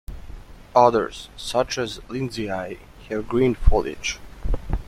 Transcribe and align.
Others, 0.75 1.29
such 1.37 1.77
as 1.77 1.99
'Lindsayae', 2.09 2.79
have 3.09 3.27
green 3.29 3.53
foliage. 3.53 4.19